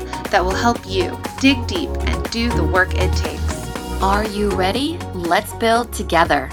[0.31, 4.01] that will help you dig deep and do the work it takes.
[4.01, 4.97] Are you ready?
[5.13, 6.49] Let's build together.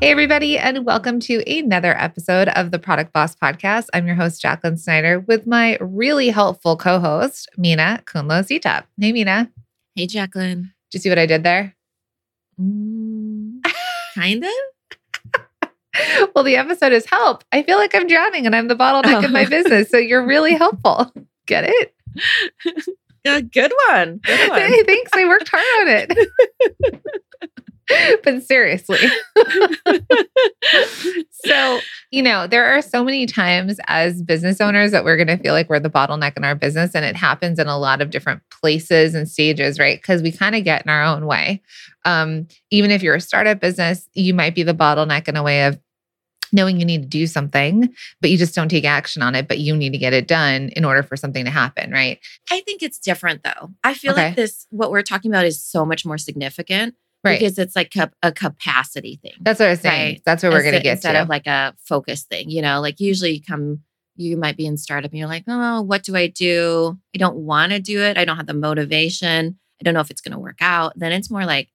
[0.00, 3.86] Hey, everybody, and welcome to another episode of the Product Boss Podcast.
[3.92, 8.84] I'm your host, Jacqueline Snyder, with my really helpful co host, Minna Khounlo-Sithep.
[8.98, 9.52] Hey, Minna.
[9.94, 10.72] Hey, Jacqueline.
[10.90, 11.76] Did you see what I did there?
[12.58, 13.60] Mm,
[14.14, 14.50] kind of.
[16.34, 17.44] well, the episode is help.
[17.52, 19.26] I feel like I'm drowning and I'm the bottleneck oh.
[19.26, 19.90] of my business.
[19.90, 21.12] So you're really helpful.
[21.46, 21.94] Get it?
[23.24, 24.18] Yeah, good one.
[24.18, 24.60] Good one.
[24.60, 25.10] Hey, thanks.
[25.14, 27.02] I worked hard on it.
[28.24, 28.98] but seriously.
[31.44, 35.42] so, you know, there are so many times as business owners that we're going to
[35.42, 36.94] feel like we're the bottleneck in our business.
[36.94, 40.00] And it happens in a lot of different places and stages, right?
[40.00, 41.62] Because we kind of get in our own way.
[42.04, 45.66] Um, even if you're a startup business, you might be the bottleneck in a way
[45.66, 45.78] of
[46.52, 49.58] knowing you need to do something, but you just don't take action on it, but
[49.58, 52.18] you need to get it done in order for something to happen, right?
[52.50, 53.70] I think it's different though.
[53.82, 54.26] I feel okay.
[54.26, 57.38] like this, what we're talking about is so much more significant right.
[57.38, 59.32] because it's like a, a capacity thing.
[59.40, 60.14] That's what I was saying.
[60.14, 60.22] Right?
[60.24, 61.22] That's what we're going to get instead to.
[61.22, 62.50] of like a focus thing.
[62.50, 63.80] You know, like usually you come,
[64.16, 66.98] you might be in startup and you're like, oh, what do I do?
[67.14, 68.18] I don't want to do it.
[68.18, 69.58] I don't have the motivation.
[69.80, 70.92] I don't know if it's going to work out.
[70.96, 71.70] Then it's more like,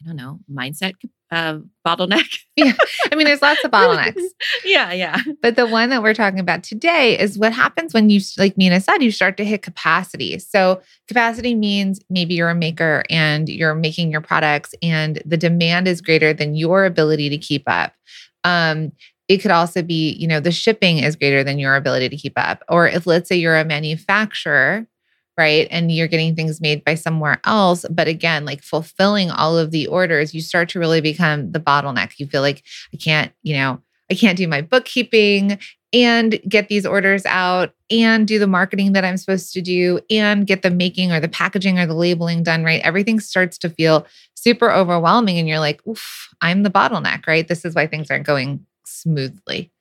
[0.00, 0.94] I don't know, mindset
[1.30, 2.38] uh, bottleneck.
[2.56, 2.72] yeah.
[3.10, 4.20] I mean, there's lots of bottlenecks.
[4.64, 4.92] yeah.
[4.92, 5.20] Yeah.
[5.42, 8.80] But the one that we're talking about today is what happens when you, like Minna
[8.80, 10.38] said, you start to hit capacity.
[10.38, 15.88] So, capacity means maybe you're a maker and you're making your products, and the demand
[15.88, 17.92] is greater than your ability to keep up.
[18.44, 18.92] Um,
[19.28, 22.34] it could also be, you know, the shipping is greater than your ability to keep
[22.36, 22.62] up.
[22.68, 24.86] Or if, let's say, you're a manufacturer
[25.36, 25.68] right?
[25.70, 27.84] And you're getting things made by somewhere else.
[27.90, 32.14] But again, like fulfilling all of the orders, you start to really become the bottleneck.
[32.18, 33.80] You feel like I can't, you know,
[34.10, 35.58] I can't do my bookkeeping
[35.92, 40.46] and get these orders out and do the marketing that I'm supposed to do and
[40.46, 42.80] get the making or the packaging or the labeling done right.
[42.82, 45.38] Everything starts to feel super overwhelming.
[45.38, 47.46] And you're like, oof, I'm the bottleneck, right?
[47.46, 49.72] This is why things aren't going smoothly.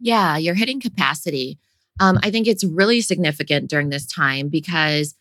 [0.00, 1.58] Yeah, you're hitting capacity.
[2.00, 5.14] Um, I think it's really significant during this time because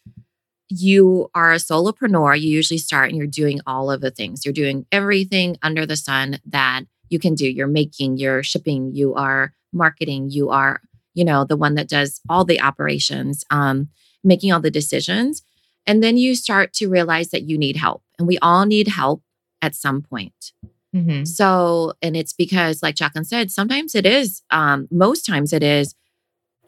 [0.69, 2.39] you are a solopreneur.
[2.39, 4.45] You usually start and you're doing all of the things.
[4.45, 7.49] You're doing everything under the sun that you can do.
[7.49, 10.81] You're making, you're shipping, you are marketing, you are,
[11.13, 13.89] you know, the one that does all the operations, um,
[14.23, 15.41] making all the decisions.
[15.85, 18.03] And then you start to realize that you need help.
[18.19, 19.23] And we all need help
[19.61, 20.51] at some point.
[20.93, 21.23] Mm-hmm.
[21.23, 25.95] So, and it's because, like Jacqueline said, sometimes it is, um, most times it is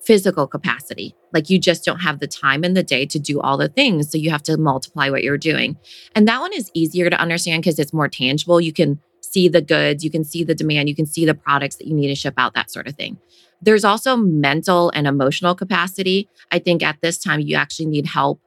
[0.04, 1.16] physical capacity.
[1.34, 4.12] Like you just don't have the time in the day to do all the things.
[4.12, 5.78] So you have to multiply what you're doing.
[6.16, 8.60] And that one is easier to understand because it's more tangible.
[8.62, 11.76] You can see the goods, you can see the demand, you can see the products
[11.76, 13.18] that you need to ship out, that sort of thing.
[13.62, 16.30] There's also mental and emotional capacity.
[16.52, 18.42] I think at this time, you actually need help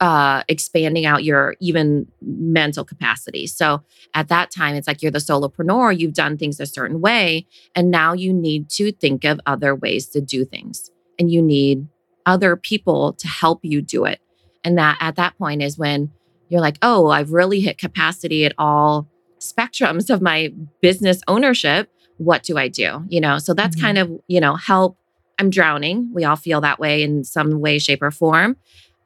[0.00, 3.46] uh, expanding out your even mental capacity.
[3.46, 3.82] So
[4.14, 7.90] at that time, it's like you're the solopreneur, you've done things a certain way, and
[7.90, 10.90] now you need to think of other ways to do things.
[11.18, 11.86] And you need
[12.26, 14.20] other people to help you do it.
[14.64, 16.10] And that at that point is when
[16.48, 19.08] you're like, oh, I've really hit capacity at all
[19.40, 21.90] spectrums of my business ownership.
[22.16, 23.04] What do I do?
[23.08, 23.84] You know, so that's mm-hmm.
[23.84, 24.96] kind of, you know, help.
[25.38, 26.10] I'm drowning.
[26.14, 28.56] We all feel that way in some way, shape, or form.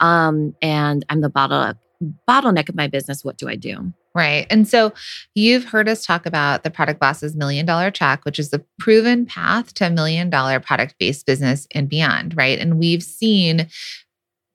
[0.01, 1.75] Um, and I'm the bottle
[2.29, 3.25] bottleneck of my business.
[3.25, 3.93] What do I do?
[4.15, 4.47] Right.
[4.51, 4.93] And so
[5.35, 9.27] you've heard us talk about the Product Bosses Million Dollar Track, which is the proven
[9.27, 12.37] path to a million dollar product based business and beyond.
[12.37, 12.59] Right.
[12.59, 13.69] And we've seen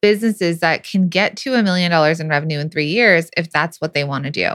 [0.02, 3.80] businesses that can get to a million dollars in revenue in three years if that's
[3.80, 4.50] what they want to do.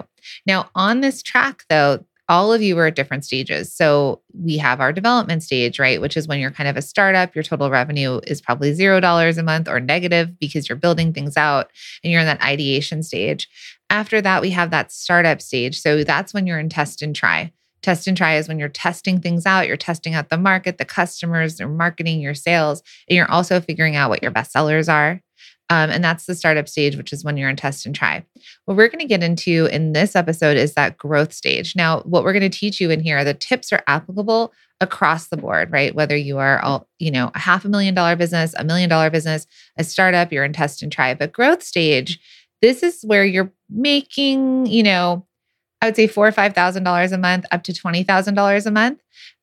[0.47, 3.73] Now, on this track, though, all of you are at different stages.
[3.73, 6.01] So we have our development stage, right?
[6.01, 9.43] Which is when you're kind of a startup, your total revenue is probably $0 a
[9.43, 11.71] month or negative because you're building things out
[12.05, 13.49] and you're in that ideation stage.
[13.89, 15.81] After that, we have that startup stage.
[15.81, 17.53] So that's when you're in test and try.
[17.81, 20.85] Test and try is when you're testing things out, you're testing out the market, the
[20.85, 25.23] customers, your marketing, your sales, and you're also figuring out what your best sellers are.
[25.71, 28.25] Um, and that's the startup stage, which is when you're in test and try.
[28.65, 31.77] What we're going to get into in this episode is that growth stage.
[31.77, 35.37] Now, what we're going to teach you in here, the tips are applicable across the
[35.37, 35.95] board, right?
[35.95, 39.11] Whether you are all, you know, a half a million dollar business, a million dollar
[39.11, 41.15] business, a startup, you're in test and try.
[41.15, 42.19] But growth stage,
[42.63, 45.27] this is where you're making, you know,
[45.81, 48.67] I would say four or five thousand dollars a month, up to twenty thousand dollars
[48.67, 49.01] a month.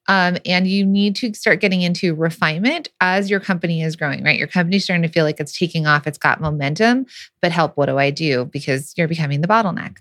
[0.08, 4.38] Um, and you need to start getting into refinement as your company is growing, right?
[4.38, 7.08] Your company's starting to feel like it's taking off, it's got momentum,
[7.42, 8.46] but help, what do I do?
[8.46, 9.98] Because you're becoming the bottleneck.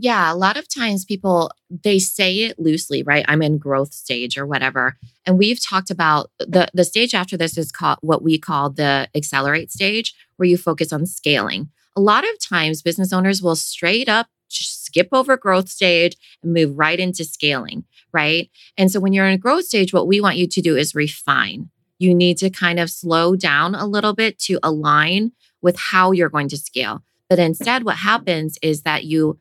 [0.00, 3.24] Yeah, a lot of times people they say it loosely, right?
[3.26, 4.96] I'm in growth stage or whatever.
[5.26, 9.08] And we've talked about the the stage after this is called what we call the
[9.14, 11.70] accelerate stage where you focus on scaling.
[11.96, 16.78] A lot of times business owners will straight up skip over growth stage and move
[16.78, 18.50] right into scaling right?
[18.76, 20.94] And so when you're in a growth stage, what we want you to do is
[20.94, 21.70] refine.
[21.98, 26.28] You need to kind of slow down a little bit to align with how you're
[26.28, 27.02] going to scale.
[27.28, 29.38] But instead, what happens is that you,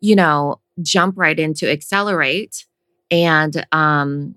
[0.00, 2.66] you know, jump right into accelerate
[3.10, 4.36] and um,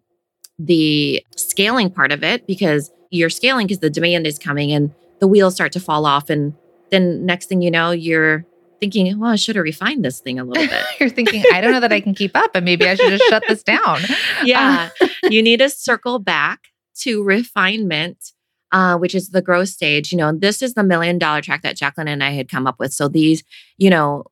[0.57, 5.27] the scaling part of it because you're scaling because the demand is coming and the
[5.27, 6.29] wheels start to fall off.
[6.29, 6.53] And
[6.91, 8.45] then next thing you know, you're
[8.79, 10.83] thinking, well, I should have refined this thing a little bit.
[10.99, 13.29] You're thinking, I don't know that I can keep up, and maybe I should just
[13.29, 13.99] shut this down.
[14.43, 14.89] Yeah.
[15.01, 16.67] Uh, you need to circle back
[16.99, 18.31] to refinement,
[18.71, 20.11] uh, which is the growth stage.
[20.11, 22.79] You know, this is the million dollar track that Jacqueline and I had come up
[22.79, 22.93] with.
[22.93, 23.43] So these,
[23.77, 24.23] you know,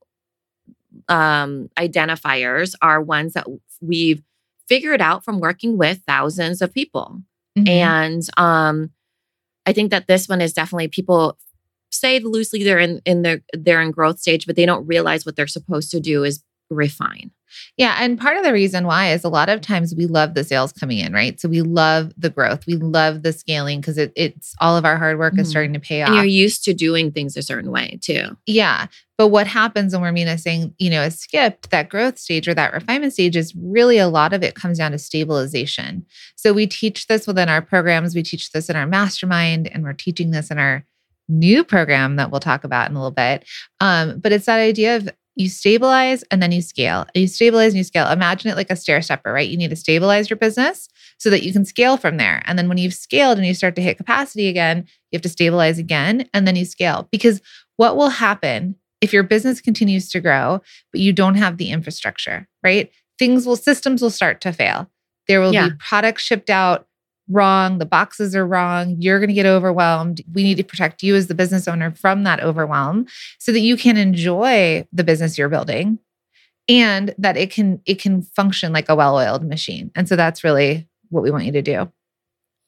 [1.10, 3.48] um, identifiers are ones that
[3.82, 4.24] we've
[4.68, 7.22] figured out from working with thousands of people.
[7.58, 7.68] Mm-hmm.
[7.68, 8.92] And um,
[9.66, 11.38] I think that this one is definitely people
[12.00, 15.36] say loosely they're in in their they're in growth stage, but they don't realize what
[15.36, 17.32] they're supposed to do is refine.
[17.78, 17.96] Yeah.
[18.00, 20.72] And part of the reason why is a lot of times we love the sales
[20.72, 21.40] coming in, right?
[21.40, 22.66] So we love the growth.
[22.68, 25.42] We love the scaling because it, it's all of our hard work mm-hmm.
[25.42, 26.10] is starting to pay off.
[26.10, 28.38] And you're used to doing things a certain way too.
[28.46, 28.88] Yeah.
[29.18, 32.54] But what happens when we're Minna saying, you know, a skipped that growth stage or
[32.54, 36.06] that refinement stage is really a lot of it comes down to stabilization.
[36.36, 39.94] So we teach this within our programs, we teach this in our mastermind, and we're
[39.94, 40.86] teaching this in our
[41.30, 43.46] new program that we'll talk about in a little bit.
[43.80, 47.06] Um, but it's that idea of you stabilize and then you scale.
[47.14, 48.10] You stabilize and you scale.
[48.10, 49.48] Imagine it like a stair stepper, right?
[49.48, 52.42] You need to stabilize your business so that you can scale from there.
[52.46, 55.30] And then when you've scaled and you start to hit capacity again, you have to
[55.30, 57.08] stabilize again and then you scale.
[57.12, 57.40] Because
[57.76, 60.60] what will happen if your business continues to grow,
[60.92, 62.90] but you don't have the infrastructure, right?
[63.20, 64.90] Things will, systems will start to fail.
[65.28, 65.70] There will yeah.
[65.70, 66.88] be products shipped out
[67.30, 70.22] wrong, the boxes are wrong, you're going to get overwhelmed.
[70.34, 73.08] We need to protect you as the business owner from that overwhelm
[73.40, 76.00] so that you can enjoy the business you're building
[76.70, 79.92] and that it can it can function like a well-oiled machine.
[79.96, 81.92] And so that's really what we want you to do.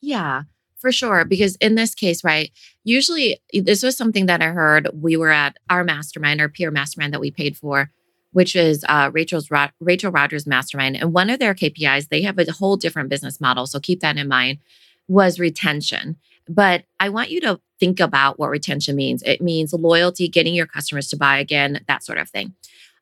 [0.01, 0.43] Yeah.
[0.77, 1.25] For sure.
[1.25, 2.51] Because in this case, right,
[2.85, 4.87] usually this was something that I heard.
[4.93, 7.91] We were at our mastermind, our peer mastermind that we paid for
[8.31, 10.97] which is uh, Rachel's Rachel Rogers Mastermind.
[10.97, 13.65] And one of their KPIs, they have a whole different business model.
[13.65, 14.59] So keep that in mind,
[15.07, 16.17] was retention.
[16.47, 19.23] But I want you to think about what retention means.
[19.23, 22.53] It means loyalty, getting your customers to buy again, that sort of thing.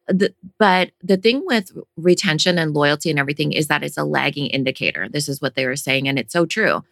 [0.07, 4.47] The, but the thing with retention and loyalty and everything is that it's a lagging
[4.47, 5.09] indicator.
[5.09, 6.83] This is what they were saying, and it's so true.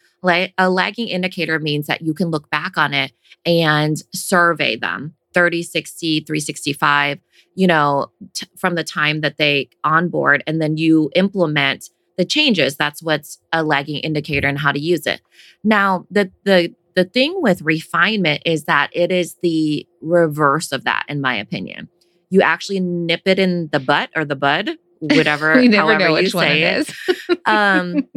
[0.58, 3.13] A lagging indicator means that you can look back on it
[3.46, 7.20] and survey them 30, 60, 365,
[7.54, 12.75] you know, t- from the time that they onboard and then you implement the changes.
[12.75, 15.22] That's what's a lagging indicator and how to use it.
[15.63, 21.06] Now, the the the thing with refinement is that it is the reverse of that,
[21.10, 21.89] in my opinion.
[22.30, 26.34] You actually nip it in the butt or the bud, whatever, we never know which
[26.34, 27.38] one it, is.
[27.46, 28.08] um,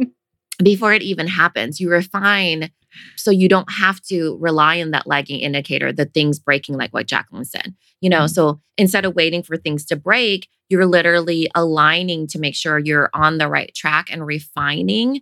[0.63, 1.79] before it even happens.
[1.79, 2.71] You refine
[3.15, 7.07] so you don't have to rely on that lagging indicator, the things breaking, like what
[7.07, 7.75] Jacqueline said.
[8.01, 8.29] You know, Mhm.
[8.29, 13.09] so instead of waiting for things to break, you're literally aligning to make sure you're
[13.13, 15.21] on the right track and refining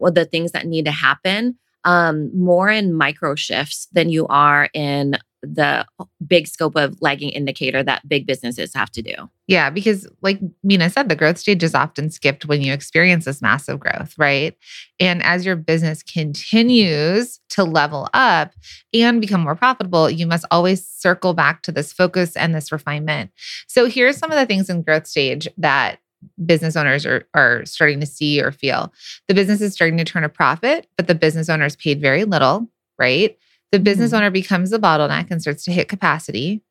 [0.00, 5.16] the things that need to happen um, more in micro shifts than you are in
[5.54, 5.86] the
[6.26, 9.14] big scope of lagging indicator that big businesses have to do.
[9.46, 13.40] Yeah, because like Minna said, the growth stage is often skipped when you experience this
[13.40, 14.56] massive growth, right?
[14.98, 18.52] And as your business continues to level up
[18.92, 23.30] and become more profitable, you must always circle back to this focus and this refinement.
[23.68, 26.00] So here's some of the things in growth stage that
[26.44, 28.92] business owners are, are starting to see or feel.
[29.28, 32.24] The business is starting to turn a profit, but the business owner is paid very
[32.24, 33.38] little, right?
[33.76, 34.16] The business Mhm.
[34.16, 36.62] owner becomes a bottleneck and starts to hit capacity.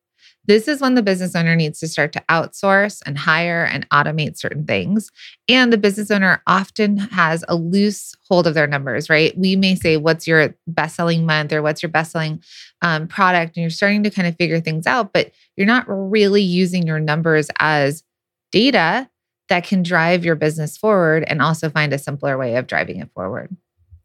[0.48, 4.36] This is when the business owner needs to start to outsource and hire and automate
[4.36, 5.12] certain things.
[5.48, 9.36] And the business owner often has a loose hold of their numbers, right?
[9.38, 12.42] We may say, What's your best selling month or what's your best selling
[12.82, 13.56] um, product?
[13.56, 16.98] And you're starting to kind of figure things out, but you're not really using your
[16.98, 18.02] numbers as
[18.50, 19.08] data
[19.48, 23.10] that can drive your business forward and also find a simpler way of driving it
[23.14, 23.56] forward.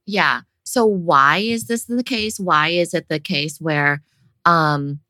[0.05, 0.41] Yeah.
[0.71, 2.39] So why is this the case?
[2.39, 4.01] Why is it the case where
[4.45, 5.01] um,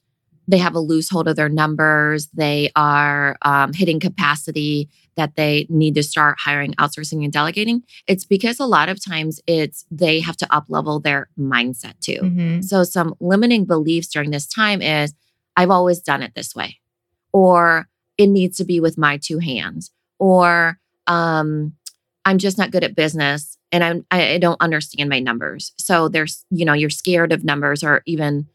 [0.47, 2.29] they have a loose hold of their numbers?
[2.33, 7.83] They are um, hitting capacity that they need to start hiring, outsourcing, and delegating.
[8.07, 12.21] It's because a lot of times it's they have to up level their mindset too.
[12.23, 12.63] Mhm.
[12.63, 15.13] So some limiting beliefs during this time is
[15.55, 16.79] I've always done it this way,
[17.33, 17.87] or
[18.17, 21.73] it needs to be with my two hands, or um,
[22.25, 25.73] I'm just not good at business and I'm I don't understand my numbers.
[25.77, 28.47] So there's you know you're scared of numbers or even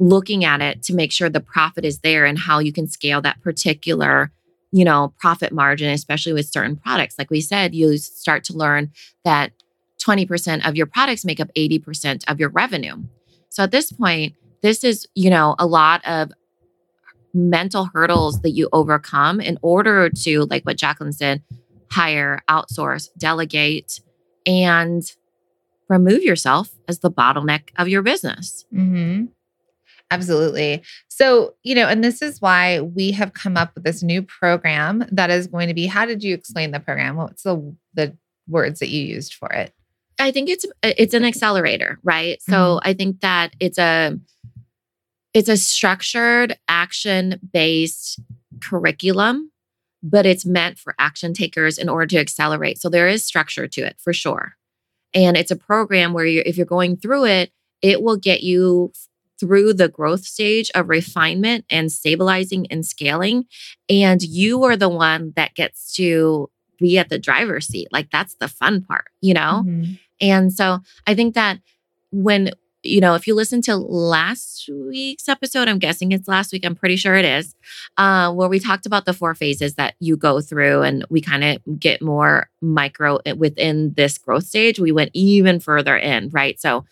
[0.00, 3.20] looking at it to make sure the profit is there and how you can scale
[3.22, 4.32] that particular
[4.72, 8.90] you know profit margin especially with certain products like we said you start to learn
[9.24, 9.52] that
[10.04, 12.96] 20% of your products make up 80% of your revenue
[13.50, 16.32] so at this point this is you know a lot of
[17.32, 21.40] mental hurdles that you overcome in order to like what jacqueline said
[21.90, 24.00] hire outsource delegate
[24.46, 25.12] and
[25.88, 29.24] remove yourself as the bottleneck of your business hmm
[30.10, 30.82] Absolutely.
[31.08, 35.04] So, you know, and this is why we have come up with this new program
[35.10, 37.16] that is going to be how did you explain the program?
[37.16, 38.16] What's the the
[38.48, 39.72] words that you used for it?
[40.18, 42.40] I think it's it's an accelerator, right?
[42.42, 44.18] So I think that it's a
[45.32, 48.20] it's a structured action based
[48.60, 49.50] curriculum,
[50.04, 52.78] but it's meant for action takers in order to accelerate.
[52.78, 54.54] So there is structure to it for sure.
[55.14, 58.92] And it's a program where you're, if you're going through it, it will get you
[59.40, 63.46] through the growth stage of refinement and stabilizing and scaling.
[63.88, 67.88] And you are the one that gets to be at the driver's seat.
[67.90, 69.64] Like that's the fun part, you know?
[69.66, 69.98] Mhm.
[70.20, 71.60] And so I think that
[72.12, 72.50] when,
[72.84, 76.74] you know, if you listen to last week's episode, I'm guessing it's last week, I'm
[76.74, 77.54] pretty sure it is,
[77.96, 81.44] uh, where we talked about the four phases that you go through and we kind
[81.44, 84.78] of get more micro within this growth stage.
[84.78, 86.60] We went even further in, right?
[86.60, 86.84] So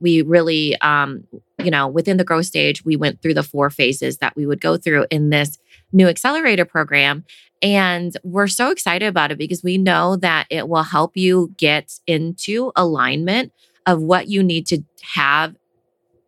[0.00, 1.24] we really, um,
[1.62, 4.60] you know, within the growth stage, we went through the four phases that we would
[4.60, 5.58] go through in this
[5.92, 7.24] new accelerator program.
[7.62, 11.98] And we're so excited about it because we know that it will help you get
[12.06, 13.52] into alignment
[13.90, 14.82] of what you need to
[15.14, 15.56] have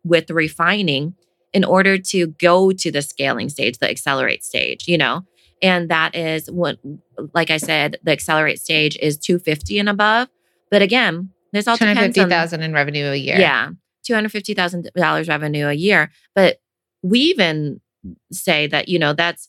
[0.03, 1.15] with refining
[1.53, 5.21] in order to go to the scaling stage, the accelerate stage, you know?
[5.61, 6.77] And that is what,
[7.33, 10.27] like I said, the accelerate stage is 250 and above.
[10.69, 13.37] But again, this all depends on 250,000 in revenue a year.
[13.37, 13.69] yeah,
[14.03, 16.11] two hundred fifty thousand dollars revenue a year.
[16.35, 16.57] But
[17.01, 17.79] we even
[18.31, 19.47] say that you know that's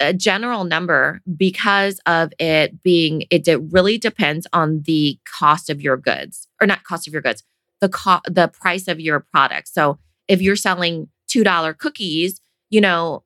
[0.00, 5.96] a general number because of it being it really depends on the cost of your
[5.96, 7.42] goods or not cost of your goods
[7.80, 12.40] the co- the price of your product so if you're selling two dollar cookies
[12.70, 13.22] you know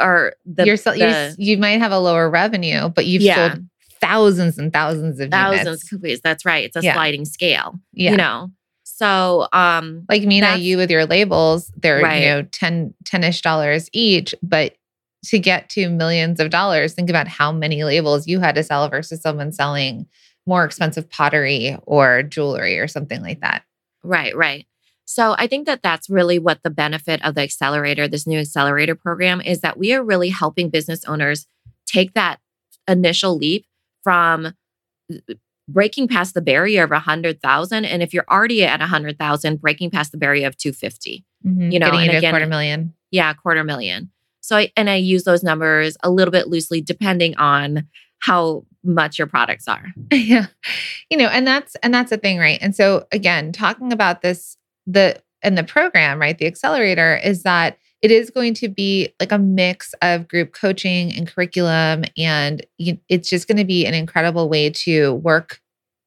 [0.00, 3.52] or the, you're, sell- you're the you might have a lower revenue, but you've Yeah.
[3.54, 3.64] sold
[4.00, 5.82] thousands and thousands of thousands units.
[5.84, 6.94] of cookies that's right it's a Yeah.
[6.94, 8.12] sliding scale Yeah.
[8.12, 8.50] you know
[8.84, 12.22] so um like Minna, That's- you with your labels, they're Right.
[12.22, 14.74] you know 10 10ish dollars each, but
[15.26, 18.88] to get to millions of dollars, think about how many labels you had to sell
[18.88, 20.06] versus someone selling
[20.46, 23.62] more expensive pottery or jewelry or something like that.
[24.02, 24.66] Right, right.
[25.04, 28.94] So I think that that's really what the benefit of the accelerator, this new accelerator
[28.94, 31.46] program, is that we are really helping business owners
[31.86, 32.38] take that
[32.88, 33.66] initial leap
[34.02, 34.54] from
[35.68, 37.84] breaking past the barrier of a hundred thousand.
[37.84, 41.24] And if you're already at a hundred thousand, breaking past the barrier of 250.
[41.46, 41.72] Mhm.
[41.72, 42.94] You know, Getting and into again- a quarter million.
[43.10, 44.10] Yeah, a quarter million.
[44.50, 47.86] So I and I use those numbers a little bit loosely depending on
[48.18, 49.86] how much your products are.
[50.12, 50.46] yeah
[51.08, 54.56] you know and that's and that's a thing right and so again talking about this
[54.88, 59.30] the and the program right the accelerator is that it is going to be like
[59.30, 62.66] a mix of group coaching and curriculum and
[63.08, 65.60] it's just going to be an incredible way to work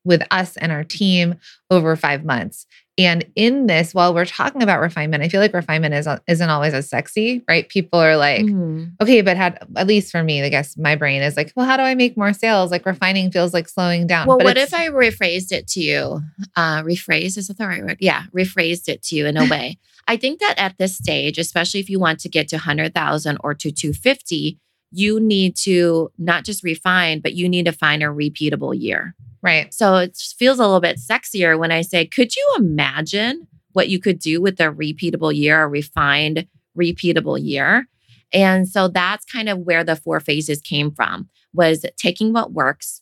[0.05, 1.35] with us and our team
[1.69, 2.65] over five months
[2.97, 6.73] and in this while we're talking about refinement i feel like refinement is, isn't always
[6.73, 8.91] as sexy right people are like Mhm.
[9.01, 11.77] okay, but had at least for me, I guess my brain is like, well, how
[11.77, 12.71] do I make more sales?
[12.71, 14.27] Like refining feels like slowing down.
[14.27, 16.21] Well, But what if I rephrased it to you?
[16.55, 17.97] Uh, rephrase is that the right word?
[17.99, 19.77] Yeah, rephrased it to you in a way.
[20.07, 23.53] I think that at this stage, especially if you want to get to 100,000 or
[23.53, 24.59] to 250,
[24.91, 29.15] you need to not just refine, but you need to find a repeatable year.
[29.43, 29.71] Right?
[29.73, 33.99] So it feels a little bit sexier when I say, could you imagine what you
[33.99, 37.87] could do with a repeatable year, a refined, repeatable year?
[38.31, 43.01] And so that's kind of where the four phases came from was taking what works,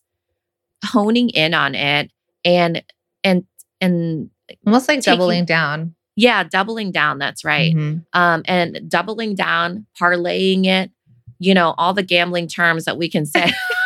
[0.86, 2.12] honing in on it,
[2.44, 2.84] and
[3.24, 3.46] and
[3.80, 4.30] and
[4.68, 5.96] Almost like Taking- doubling down.
[6.18, 7.18] yeah, doubling down.
[7.20, 7.74] That's right.
[7.74, 8.04] Mhm.
[8.12, 10.92] Um, and doubling down, parlaying it,
[11.40, 13.54] you know, all the gambling terms that we can say.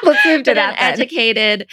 [0.04, 0.76] Let's move to in an that.
[0.80, 1.66] educated,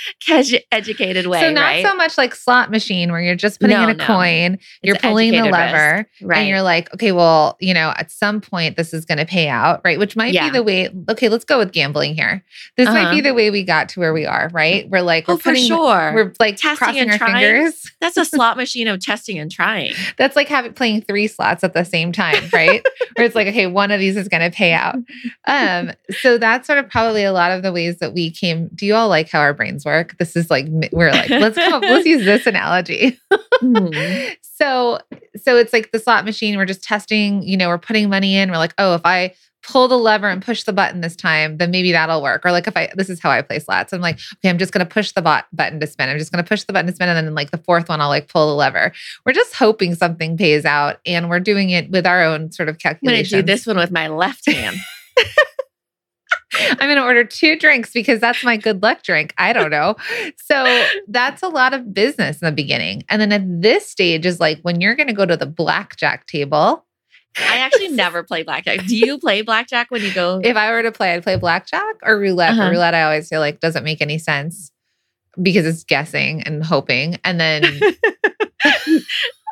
[0.72, 1.40] educated way.
[1.42, 1.86] so not right?
[1.86, 4.06] so much like slot machine where you're just putting No, in a no.
[4.06, 5.74] coin, you're pulling the educated risk.
[5.74, 6.38] lever, right?
[6.40, 9.48] and you're like, okay, well, you know, at some point this is going to pay
[9.48, 10.00] out, right?
[10.00, 10.50] Which might Yeah.
[10.50, 10.90] be the way.
[11.10, 12.44] Okay, let's go with gambling here.
[12.76, 13.16] This might Uh-huh.
[13.16, 14.90] be the way we got to where we are, right?
[14.90, 16.12] We're like, we're oh, for sure.
[16.14, 17.34] we're like Testing crossing and our trying.
[17.44, 17.92] fingers.
[18.02, 19.94] That's a slot machine of testing and trying.
[20.18, 22.86] That's like having playing three slots at the same time, right?
[23.16, 24.96] Where it's like, okay, one of these is going to pay out.
[25.48, 25.92] Um,
[26.22, 28.68] so that's sort of probably a lot of the ways that we came.
[28.74, 30.18] Do you all like how our brains work?
[30.18, 33.18] This is like we're like, let's come let's use this analogy.
[33.62, 34.36] Mhm.
[34.42, 35.00] so,
[35.36, 36.58] so it's like the slot machine.
[36.58, 37.44] We're just testing.
[37.44, 38.50] You know, we're putting money in.
[38.50, 41.70] We're like, oh, if I pull the lever and push the button this time, then
[41.70, 42.44] maybe that'll work.
[42.44, 43.94] Or like if I, this is how I play slots.
[43.94, 46.10] I'm like, okay, I'm just going to push the bot button to spin.
[46.10, 47.10] I'm just going to push the button to spin.
[47.10, 48.94] And then like the fourth one, I'll like pull the lever.
[49.26, 50.98] We're just hoping something pays out.
[51.06, 53.38] And we're doing it with our own sort of calculation.
[53.38, 54.78] I'm to do this one with my left hand.
[56.54, 59.34] I'm going to order two drinks because that's my good luck drink.
[59.38, 59.96] I don't know.
[60.38, 63.04] So that's a lot of business in the beginning.
[63.10, 66.26] And then at this stage is like when you're going to go to the blackjack
[66.28, 66.86] table.
[67.40, 68.86] I actually never play blackjack.
[68.86, 70.42] Do you play blackjack when you go?
[70.44, 72.54] If I were to play, I'd play blackjack or roulette.
[72.54, 72.72] Uh-huh.
[72.72, 74.72] roulette, I always feel like doesn't make any sense
[75.40, 77.18] because it's guessing and hoping.
[77.24, 77.64] And then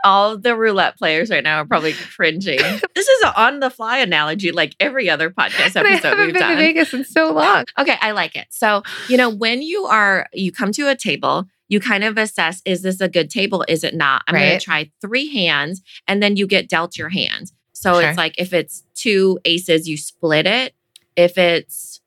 [0.05, 2.59] All the roulette players right now are probably cringing.
[2.95, 6.25] this is an on the fly analogy, like every other podcast but I episode haven't
[6.27, 6.57] we've been to done.
[6.57, 7.65] Vegas in so long.
[7.79, 8.47] Okay, I like it.
[8.51, 12.61] So, you know, when you are, you come to a table, you kind of assess
[12.65, 13.65] is this a good table?
[13.67, 14.21] Is it not?
[14.27, 17.51] I'm going to try three hands and then you get dealt your hand.
[17.73, 18.09] So Sure.
[18.09, 20.73] it's like if it's two aces, you split it.
[21.15, 21.99] If it's,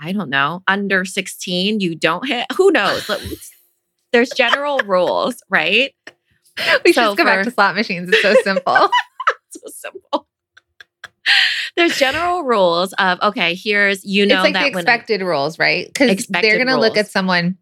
[0.00, 2.46] I don't know, under 16, you don't hit.
[2.56, 3.10] Who knows?
[4.12, 5.92] There's general rules, right?
[6.84, 8.08] We So should just go back to slot machines.
[8.10, 8.88] It's so simple.
[9.52, 10.28] So simple.
[11.76, 15.86] There's general rules of, okay, here's, you know, it's like that the expected rules, right?
[15.88, 17.56] Because they're going to look at someone,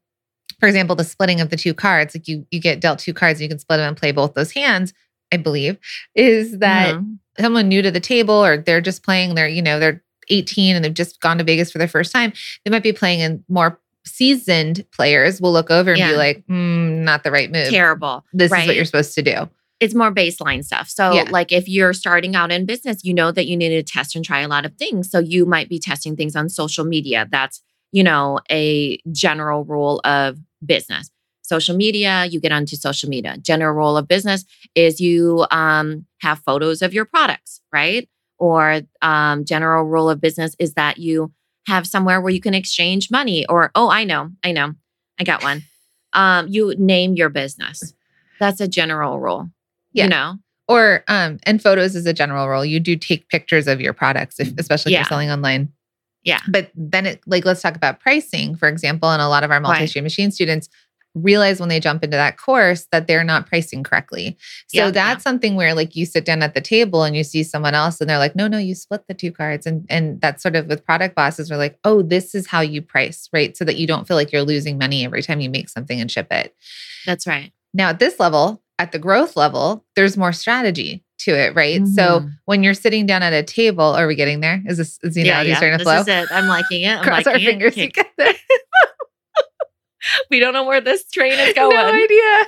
[0.60, 2.14] for example, the splitting of the two cards.
[2.14, 4.34] Like you, you get dealt two cards, and you can split them and play both
[4.34, 4.92] those hands.
[5.32, 5.78] I believe
[6.14, 7.18] is that Mhm.
[7.40, 9.34] someone new to the table, or they're just playing.
[9.34, 12.32] They're you know they're 18 and they've just gone to Vegas for the first time.
[12.64, 16.10] They might be playing, in more seasoned players will look over and Yeah.
[16.12, 17.68] be like, mm, "Not the right move.
[17.70, 18.24] terrible.
[18.32, 19.48] This is what you're supposed to do."
[19.80, 20.88] it's more baseline stuff.
[20.90, 21.28] So, Yeah.
[21.30, 24.24] like if you're starting out in business, you know that you need to test and
[24.24, 25.08] try a lot of things.
[25.08, 27.28] So, you might be testing things on social media.
[27.30, 31.10] That's, you know, a general rule of business.
[31.42, 33.36] Social media, you get onto social media.
[33.40, 38.08] General rule of business is you um, have photos of your products, right?
[38.40, 41.32] Or um, general rule of business is that you
[41.68, 43.46] have somewhere where you can exchange money.
[43.46, 44.74] Or, oh, I know, I know,
[45.20, 45.62] I got one.
[46.14, 47.92] Um, you name your business.
[48.40, 49.50] That's a general rule
[49.92, 50.04] Yeah.
[50.04, 52.64] you know Or um, and photos is a general rule.
[52.64, 55.68] You do take pictures of your products, if, especially if you're selling online.
[56.24, 56.40] Yeah.
[56.48, 59.60] But then it like let's talk about pricing, for example, and a lot of our
[59.60, 60.70] multi-stream machine students
[61.14, 64.36] realize when they jump into that course that they're not pricing correctly.
[64.68, 67.42] So Yeah, that's something where like you sit down at the table and you see
[67.42, 69.66] someone else and they're like, no, no, you split the two cards.
[69.66, 72.82] And and that's sort of with product bosses, we're like, oh, this is how you
[72.82, 73.56] price, right?
[73.56, 76.10] So that you don't feel like you're losing money every time you make something and
[76.10, 76.54] ship it.
[77.06, 81.54] that's right Now, at this level, at the growth level, there's more strategy to it,
[81.56, 81.84] right?
[81.88, 82.32] So Mhm.
[82.44, 84.62] when you're sitting down at a table, are we getting there?
[84.66, 86.00] Is this is the analogy starting to this flow?
[86.02, 87.50] is it i'm liking it I'm Cross our liking it.
[87.50, 87.88] fingers Okay.
[87.88, 88.38] together.
[90.30, 91.76] we don't know where this train is going.
[91.76, 92.46] No idea.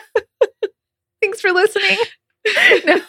[1.23, 1.99] Thanks for listening.
[2.87, 3.01] no.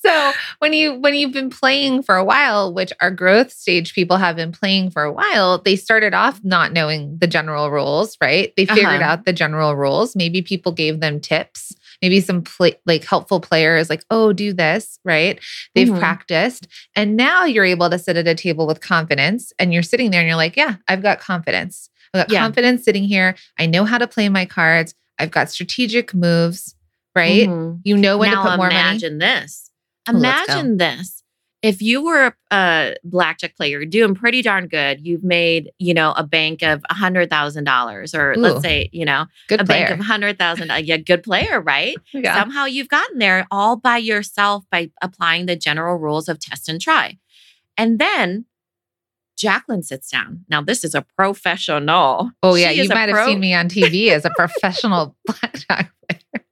[0.00, 4.16] so when you when you've been playing for a while, which our growth stage people
[4.16, 8.52] have been playing for a while, they started off not knowing the general rules, right?
[8.56, 9.02] They figured Uh-huh.
[9.12, 10.14] out the general rules.
[10.14, 11.74] Maybe people gave them tips.
[12.00, 15.40] Maybe some pla like helpful players, like, oh, do this, right?
[15.74, 15.98] They've Mhm.
[15.98, 16.68] practiced.
[16.94, 20.20] And now you're able to sit at a table with confidence and you're sitting there
[20.20, 21.90] and you're like, yeah, I've got confidence.
[22.14, 22.40] I've got Yeah.
[22.40, 23.34] confidence sitting here.
[23.58, 24.94] I know how to play my cards.
[25.18, 26.74] I've got strategic moves,
[27.14, 27.48] right?
[27.48, 27.80] Mhm.
[27.84, 28.78] You know when now to put more money.
[28.78, 29.70] imagine this.
[30.08, 30.16] Oh.
[30.16, 31.22] Imagine this.
[31.60, 35.04] If you were a blackjack player, doing pretty darn good.
[35.04, 38.40] You've made, you know, a bank of a hundred thousand dollars, or Ooh.
[38.40, 39.86] let's say, you know, Good a player.
[39.86, 40.70] bank of a hundred thousand.
[40.84, 41.96] Yeah, good player, right?
[42.14, 42.38] yeah.
[42.38, 46.80] Somehow you've gotten there all by yourself by applying the general rules of test and
[46.80, 47.18] try.
[47.76, 48.44] And then
[49.38, 50.44] Jacqueline sits down.
[50.50, 52.32] Now, this is a professional.
[52.42, 56.44] oh yeah, She you might have seen me on TV as a professional blackjack player.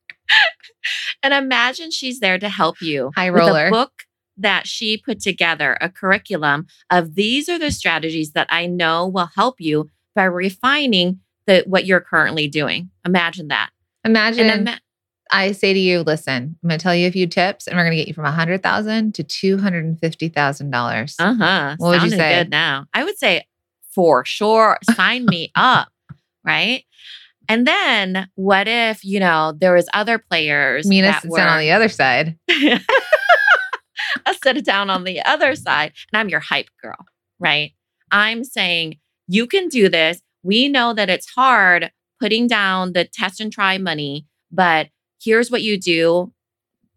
[1.23, 3.11] And imagine she's there to help you.
[3.17, 3.67] High with roller.
[3.67, 4.05] a book
[4.37, 9.31] that she put together, a curriculum of these are the strategies that I know will
[9.35, 12.91] help you by refining the what you're currently doing.
[13.05, 13.71] Imagine that.
[14.05, 14.81] Imagine ima-
[15.31, 17.83] I say to you, listen, I'm going to tell you a few tips, and we're
[17.83, 21.17] going to get you from a hundred thousand to two hundred and fifty thousand dollars.
[21.19, 21.77] uh-huh.
[21.79, 22.39] What would you say?
[22.39, 22.87] good now.
[22.95, 23.45] I would say
[23.95, 25.89] for sure, sign me up.
[26.45, 26.85] Right.
[27.49, 31.61] And then what if, you know, there was other players Minna sits were down on
[31.61, 32.37] the other side.
[32.49, 37.07] I sit down on the other side and I'm your hype girl,
[37.39, 37.73] right?
[38.11, 40.21] I'm saying you can do this.
[40.43, 44.89] We know that it's hard putting down the test and try money, but
[45.27, 46.33] here's what you do.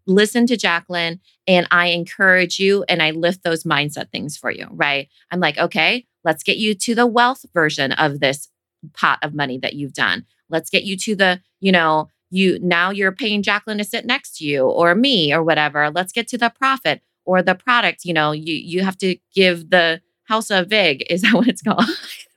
[0.06, 4.68] Listen to Jacqueline and I encourage you and I lift those mindset things for you,
[4.70, 5.08] right?
[5.30, 8.48] I'm like, okay, let's get you to the wealth version of this
[8.94, 10.24] pot of money that you've done.
[10.48, 14.38] Let's get you to the, you know, you now you're paying Jacqueline to sit next
[14.38, 15.90] to you or me or whatever.
[15.90, 18.04] Let's get to the profit or the product.
[18.04, 21.04] You know, you you have to give the house a vig.
[21.10, 21.84] Is that what it's called?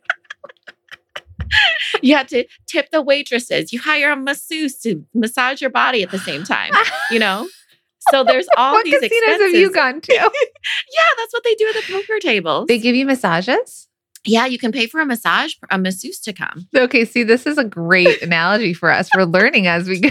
[2.03, 3.71] you have to tip the waitresses.
[3.73, 6.71] You hire a masseuse to massage your body at the same time.
[7.09, 7.47] You know,
[8.11, 9.41] so there's all what these casinos expenses.
[9.41, 10.13] have you gone to?
[10.13, 12.67] yeah, that's what they do at the poker tables.
[12.67, 13.87] they give you massages.
[14.25, 16.67] Yeah, you can pay for a massage, a masseuse to come.
[16.75, 19.09] Okay, see, this is a great analogy for us.
[19.15, 20.09] We're learning as we go.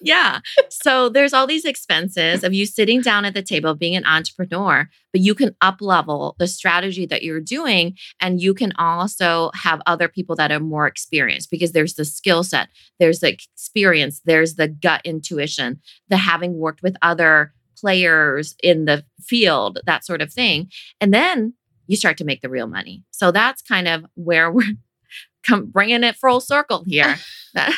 [0.00, 0.40] yeah.
[0.70, 4.88] So there's all these expenses of you sitting down at the table being an entrepreneur,
[5.12, 7.96] but you can up level the strategy that you're doing.
[8.20, 12.42] And you can also have other people that are more experienced because there's the skill
[12.42, 18.84] set, there's the experience, there's the gut intuition, the having worked with other players in
[18.86, 20.70] the field, that sort of thing.
[21.00, 21.54] And then
[21.86, 23.02] you start to make the real money.
[23.10, 24.74] So that's kind of where we're
[25.46, 27.16] come bringing it full circle here.
[27.54, 27.76] That-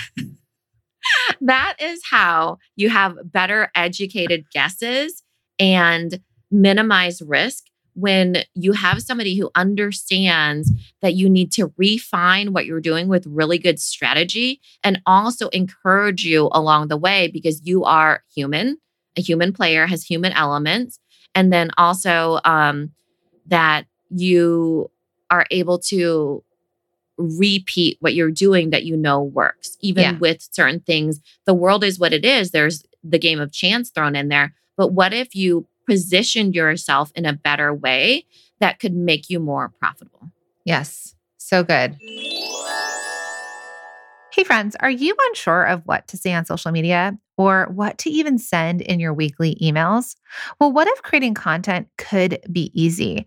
[1.40, 5.22] that is how you have better educated guesses
[5.58, 7.64] and minimize risk
[7.94, 13.26] when you have somebody who understands that you need to refine what you're doing with
[13.26, 18.78] really good strategy and also encourage you along the way because you are human
[19.16, 20.98] a human player has human elements
[21.34, 22.90] and then also um,
[23.46, 24.90] that you
[25.30, 26.42] are able to
[27.18, 30.18] repeat what you're doing that you know works even Yeah.
[30.18, 34.14] with certain things the world is what it is there's the game of chance thrown
[34.14, 38.26] in there but what if you positioned yourself in a better way
[38.60, 40.30] that could make you more profitable
[40.66, 41.96] Yes, so good.
[44.32, 48.10] Hey, friends, are you unsure of what to say on social media or what to
[48.10, 50.16] even send in your weekly emails?
[50.60, 53.26] Well, what if creating content could be easy?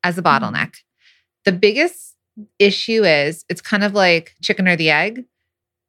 [0.04, 0.76] as a bottleneck
[1.46, 2.16] the biggest
[2.60, 5.26] issue is it's kind of like chicken or the egg.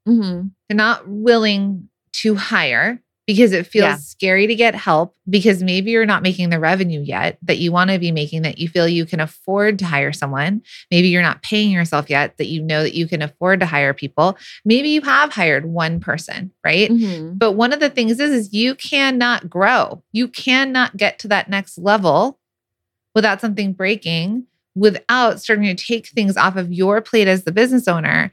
[0.06, 0.48] Mm-hmm.
[0.68, 3.96] they're not willing to hire because it feels Yeah.
[3.96, 7.90] scary to get help because maybe you're not making the revenue yet that you want
[7.90, 11.42] to be making that you feel you can afford to hire someone maybe you're not
[11.42, 15.02] paying yourself yet that you know that you can afford to hire people maybe you
[15.02, 17.38] have hired one person right Mhm.
[17.38, 21.50] but one of the things is is you cannot grow you cannot get to that
[21.50, 22.40] next level
[23.14, 27.86] without something breaking without starting to take things off of your plate as the business
[27.88, 28.30] owner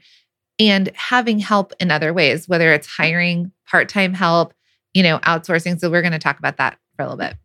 [0.58, 4.54] and having help in other ways, whether it's hiring part time help,
[4.96, 5.78] you know, outsourcing.
[5.78, 7.36] So we're going to talk about that for a little bit.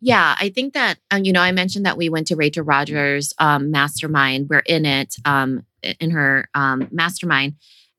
[0.00, 3.32] Yeah, I think that um, you know I mentioned that we went to Rachel Rogers'
[3.38, 4.48] um, mastermind.
[4.50, 5.64] We're in it um,
[6.00, 7.54] in her um, mastermind,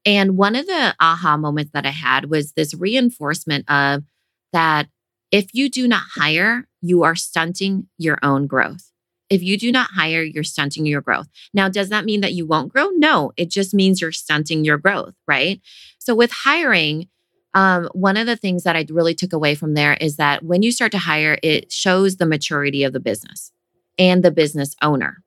[0.05, 4.03] and one of the aha moments that I had was this reinforcement of
[4.51, 4.89] that
[5.31, 8.91] if you do not hire, you are stunting your own growth.
[9.29, 11.29] If you do not hire, you're stunting your growth.
[11.53, 12.89] Now, does that mean that you won't grow?
[12.89, 15.61] No, it just means you're stunting your growth, right?
[15.97, 17.07] So with hiring,
[17.53, 20.63] um, one of the things that I really took away from there is that when
[20.63, 23.51] you start to hire, it shows the maturity of the business
[23.99, 25.23] and the business owner.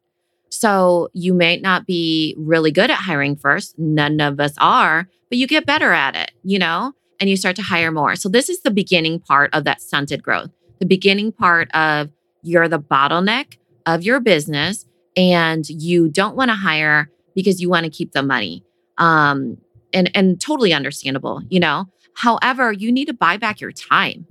[0.49, 3.79] So you may not be really good at hiring first.
[3.79, 7.57] None of us are, but you get better at it, you know, and you start
[7.57, 8.17] to hire more.
[8.17, 12.11] So this is the beginning part of that stunted growth, the beginning part of
[12.43, 17.85] you're the bottleneck of your business and you don't want to hire because you want
[17.85, 18.65] to keep the money.
[18.97, 19.59] Um,
[19.93, 21.87] and, and totally understandable, you know.
[22.15, 24.27] However, you need to buy back your time.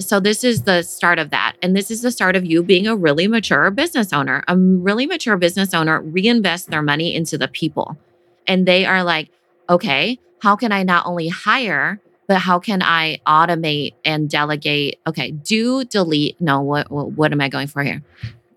[0.00, 1.56] So this is the start of that.
[1.62, 4.44] And this is the start of you being a really mature business owner.
[4.46, 7.98] A really mature business owner reinvests their money into the people.
[8.46, 9.28] And they are like,
[9.68, 15.00] okay, how can I not only hire, but how can I automate and delegate?
[15.06, 16.40] Okay, do delete.
[16.40, 18.02] No, what what, what am I going for here?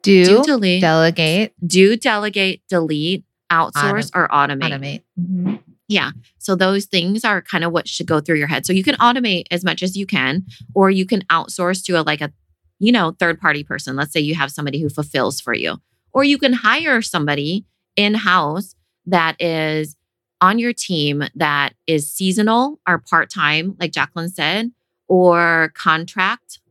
[0.03, 0.81] Do, Do delete.
[0.81, 4.71] delegate, do delegate, delete, outsource, or automate.
[4.71, 5.01] automate.
[5.19, 5.59] Mhm.
[5.91, 6.11] Yeah.
[6.37, 8.65] So those things are kind of what should go through your head.
[8.65, 12.01] So you can automate as much as you can, or you can outsource to a
[12.01, 12.31] like a,
[12.79, 13.97] you know, third party person.
[13.97, 15.79] Let's say you have somebody who fulfills for you,
[16.13, 17.65] or you can hire somebody
[17.97, 18.73] in house
[19.05, 19.97] that is
[20.39, 24.71] on your team that is seasonal or part time, like Jacqueline said,
[25.09, 26.61] or contract,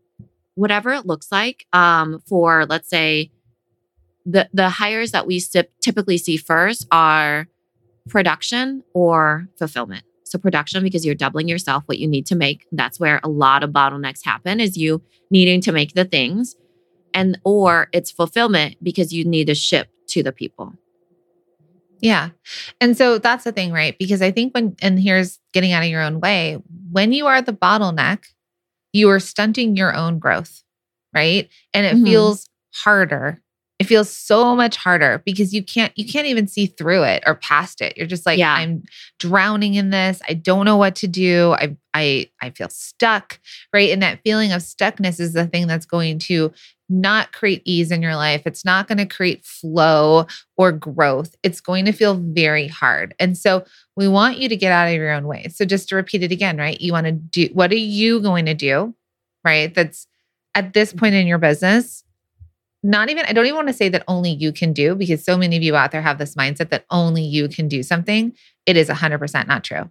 [0.54, 1.66] whatever it looks like.
[1.74, 3.32] Um, for let's say
[4.24, 5.42] the the hires that we
[5.82, 7.48] typically see first are
[8.08, 10.04] production or fulfillment.
[10.24, 12.66] So production because you're doubling yourself what you need to make.
[12.72, 16.54] That's where a lot of bottlenecks happen is you needing to make the things
[17.12, 20.72] and or it's fulfillment because you need to ship to the people.
[22.00, 22.30] Yeah.
[22.80, 23.96] And so that's the thing, right?
[23.98, 26.58] Because I think when, and here's getting out of your own way,
[26.90, 28.20] when you are the bottleneck,
[28.92, 30.62] you are stunting your own growth,
[31.14, 31.48] right?
[31.74, 32.04] And it Mhm.
[32.04, 33.42] feels harder.
[33.80, 37.34] It feels so much harder because you can't you can't even see through it or
[37.34, 37.96] past it.
[37.96, 38.52] You're just like Yeah.
[38.52, 38.84] I'm
[39.18, 40.20] drowning in this.
[40.28, 41.52] I don't know what to do.
[41.58, 43.40] I I I feel stuck,
[43.72, 43.90] right?
[43.90, 46.52] And that feeling of stuckness is the thing that's going to
[46.90, 48.42] not create ease in your life.
[48.44, 51.34] It's not going to create flow or growth.
[51.42, 53.14] It's going to feel very hard.
[53.18, 53.64] And so
[53.96, 55.46] we want you to get out of your own way.
[55.48, 56.80] So just to repeat it again, right?
[56.80, 58.94] You want to do what are you going to do,
[59.42, 59.74] right?
[59.74, 60.06] That's
[60.54, 62.04] at this point in your business.
[62.82, 65.36] Not even, I don't even want to say that only you can do because so
[65.36, 68.32] many of you out there have this mindset that only you can do something.
[68.64, 69.90] It is 100% not true.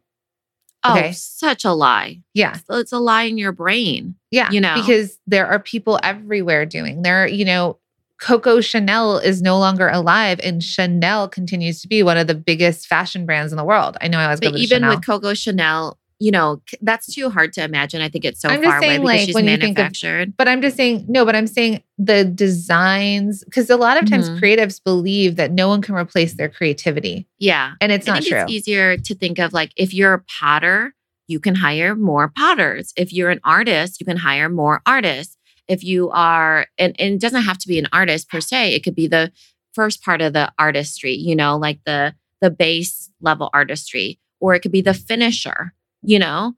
[0.84, 1.12] Oh, Okay.
[1.12, 2.22] such a lie.
[2.34, 2.58] Yeah.
[2.70, 4.16] It's a lie in your brain.
[4.32, 4.50] Yeah.
[4.50, 4.76] You know?
[4.76, 7.78] because there are people everywhere doing there, you know,
[8.22, 12.88] Coco Chanel is no longer alive and Chanel continues to be one of the biggest
[12.88, 13.98] fashion brands in the world.
[14.02, 14.96] I know I was But going to even Chanel.
[14.96, 18.02] with Coco Chanel, you know, that's too hard to imagine.
[18.02, 19.76] I think it's so I'm far away saying, because like, she's when you think of-
[19.78, 20.34] manufactured.
[20.38, 24.30] But I'm just saying, no, but I'm saying the designs, because a lot of times
[24.30, 24.40] Mhm.
[24.40, 27.28] creatives believe that no one can replace their creativity.
[27.40, 27.74] yeah.
[27.82, 28.42] And it's I not think true.
[28.44, 30.94] it's easier to think of like if you're a potter,
[31.28, 32.92] you can hire more potters.
[32.98, 35.38] If you're an artist, you can hire more artists.
[35.68, 38.84] If you are, and, and it doesn't have to be an artist per se, it
[38.84, 39.32] could be the
[39.74, 44.62] first part of the artistry, you know, like the the base level artistry, or it
[44.62, 46.54] could be the finisher, you know.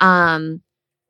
[0.00, 0.62] Um,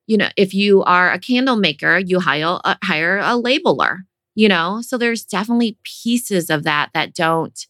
[0.06, 4.00] you know, if you are a candle maker, you hire a, hire a labeler,
[4.34, 4.80] you know.
[4.82, 7.66] So there's definitely pieces of that that don't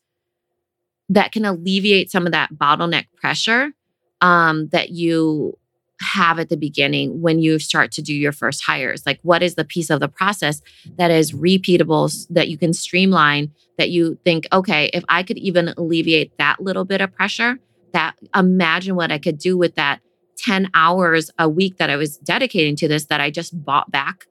[1.09, 3.73] that can alleviate some of that bottleneck pressure
[4.21, 5.59] um, that you
[6.01, 9.05] have at the beginning when you start to do your first hires.
[9.07, 10.61] Like, what is the piece of the process
[10.97, 15.73] that is repeatable, that you can streamline, that you think, okay, if I could even
[15.77, 17.59] alleviate that little bit of pressure,
[17.95, 20.01] that imagine what I could do with that
[20.39, 24.27] 10 hours a week that I was dedicating to this that I just bought back,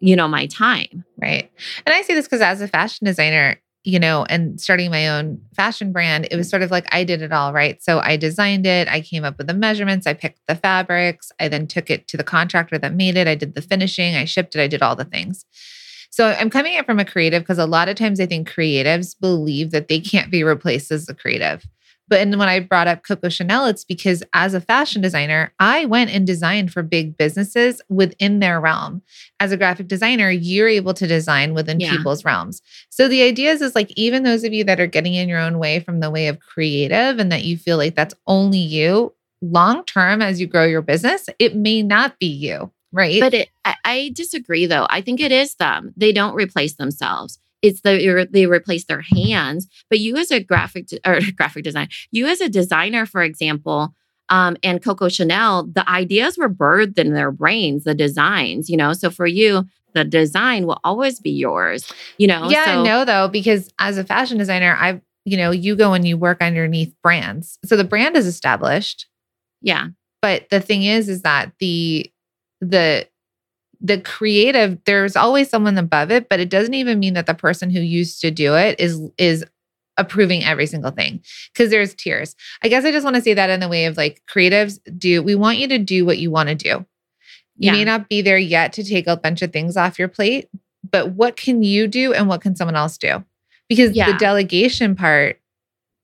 [0.00, 1.04] you know, my time.
[1.20, 1.50] Right.
[1.84, 5.40] And I say this because as a fashion designer, you know, and starting my own
[5.54, 7.82] fashion brand, it was sort of like I did it all, right?
[7.82, 11.48] So I designed it, I came up with the measurements, I picked the fabrics, I
[11.48, 14.54] then took it to the contractor that made it, I did the finishing, I shipped
[14.54, 15.44] it, I did all the things.
[16.10, 19.14] So I'm coming at from a creative because a lot of times I think creatives
[19.18, 21.66] believe that they can't be replaced as a creative.
[22.08, 25.84] But and when I brought up Coco Chanel, it's because as a fashion designer, I
[25.84, 29.02] went and designed for big businesses within their realm
[29.40, 31.90] as a graphic designer, you're able to design within Yeah.
[31.96, 32.60] people's realms.
[32.90, 35.38] So the idea is, is like even those of you that are getting in your
[35.38, 39.14] own way from the way of creative and that you feel like that's only you
[39.40, 43.20] long term as you grow your business, it may not be you, right?
[43.20, 44.86] But it, I, I disagree, though.
[44.90, 45.94] I think it is them.
[45.96, 47.38] They don't replace themselves.
[47.62, 49.66] It's the they replace their hands.
[49.90, 53.94] But you, as a graphic or graphic design, you as a designer, for example,
[54.28, 58.68] um, and Coco Chanel, the ideas were birthed in their brains, the designs.
[58.68, 61.90] You know, so for you, the design will always be yours.
[62.18, 65.76] You know, yeah, so, no, though, because as a fashion designer, I've you know, you
[65.76, 67.58] go and you work underneath brands.
[67.66, 69.06] So the brand is established.
[69.60, 69.88] yeah,
[70.22, 72.10] but the thing is is that the
[72.60, 73.06] the
[73.80, 77.70] the creative there's always someone above it but it doesn't even mean that the person
[77.70, 79.44] who used to do it is is
[79.96, 81.20] approving every single thing
[81.52, 83.96] because there's tiers i guess i just want to say that in the way of
[83.96, 86.84] like creatives do we want you to do what you want to do.
[87.60, 87.72] You Yeah.
[87.72, 90.48] may not be there yet to take a bunch of things off your plate
[90.90, 93.24] but what can you do and what can someone else do?
[93.68, 95.40] Because the delegation part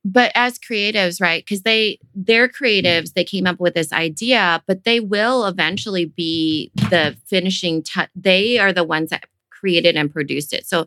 [0.04, 4.84] but as creatives right because they they're creatives they came up with this idea but
[4.84, 9.24] they will eventually be the finishing touch they are the ones that
[9.64, 10.66] created and produced it.
[10.66, 10.86] So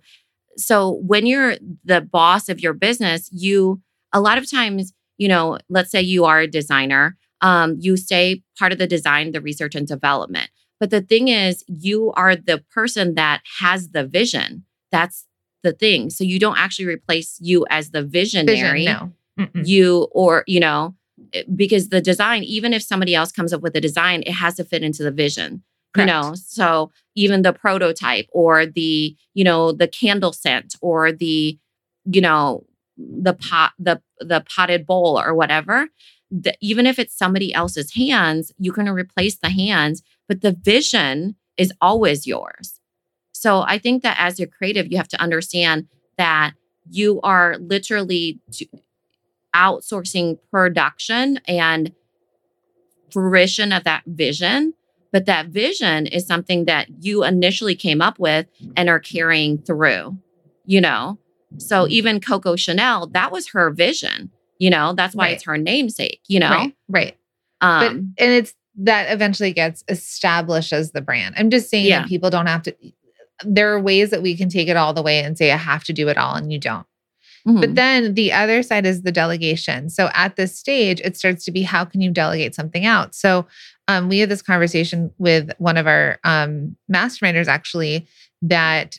[0.56, 3.82] so when you're the boss of your business you
[4.14, 8.44] a lot of times you know let's say you are a designer um, you stay
[8.58, 10.50] part of the design the research and development.
[10.80, 14.64] But the thing is you are the person that has the vision.
[14.92, 15.27] That's
[15.64, 16.10] the thing.
[16.10, 18.86] So you don't actually replace you as the visionary.
[18.86, 19.14] Vision no.
[19.40, 19.68] Mm-mm.
[19.68, 20.96] you or you know
[21.56, 24.64] because the design even if somebody else comes up with a design it has to
[24.64, 26.10] fit into the vision Correct.
[26.10, 26.34] you know?
[26.36, 31.58] So even the prototype or the you know the candle scent or the
[32.06, 32.66] you know
[32.98, 35.90] the pot the the potted bowl or whatever
[36.30, 41.36] the, even if it's somebody else's hands you can replace the hands but the vision
[41.58, 42.80] is always yours
[43.40, 46.54] so i think that as you're creative you have to understand that
[46.90, 48.40] you are literally
[49.56, 51.92] outsourcing production and
[53.12, 54.74] fruition of that vision
[55.14, 58.46] but that vision is something that you initially came up with
[58.76, 60.18] and are carrying through
[60.66, 61.18] you know
[61.58, 65.34] so even coco chanel that was her vision you know that's why Right.
[65.36, 67.18] it's her namesake you know right right
[67.62, 71.34] but um and it's that eventually gets established as the brand.
[71.36, 72.02] I'm just saying Yeah.
[72.02, 72.76] that people don't have to.
[73.44, 75.84] There are ways that we can take it all the way and say I have
[75.86, 76.86] to do it all, and you don't.
[77.48, 77.62] mhm.
[77.62, 79.90] But then the other side is the delegation.
[79.90, 83.14] So at this stage, it starts to be how can you delegate something out?
[83.16, 83.46] So
[83.88, 88.08] um, we had this conversation with one of our um, masterminders actually
[88.42, 88.98] that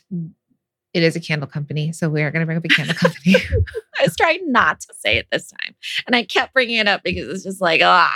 [0.93, 1.91] it is a candle company.
[1.91, 3.35] So we are going to bring up a candle company.
[3.99, 5.75] I was trying not to say it this time.
[6.07, 8.15] And I kept bringing it up because it's just like, ah,